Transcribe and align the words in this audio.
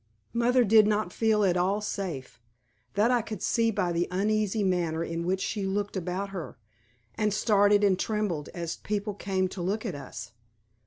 Mother 0.33 0.63
did 0.63 0.87
not 0.87 1.13
feel 1.13 1.43
at 1.43 1.55
all 1.55 1.79
safe; 1.79 2.41
that 2.95 3.11
I 3.11 3.21
could 3.21 3.43
see 3.43 3.69
by 3.69 3.91
the 3.91 4.07
uneasy 4.09 4.63
manner 4.63 5.03
in 5.03 5.27
which 5.27 5.41
she 5.41 5.63
looked 5.67 5.95
about 5.95 6.29
her, 6.29 6.57
and 7.13 7.31
started 7.31 7.83
and 7.83 7.99
trembled 7.99 8.49
as 8.51 8.77
people 8.77 9.13
came 9.13 9.47
to 9.49 9.61
look 9.61 9.85
at 9.85 9.93
us. 9.93 10.31